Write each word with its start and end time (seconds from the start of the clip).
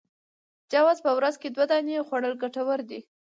جوز 0.71 0.97
په 1.05 1.11
ورځ 1.17 1.35
کي 1.41 1.47
دوې 1.49 1.65
دانې 1.71 2.05
خوړل 2.07 2.33
ګټور 2.43 2.79
دي 2.89 2.99